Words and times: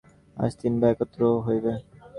আজ 0.37 0.51
তিন 0.61 0.73
ভাই 0.81 0.91
একত্র 0.93 1.21
হইবে। 1.45 1.73